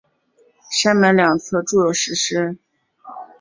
[0.71, 2.57] 山门两侧筑有石狮。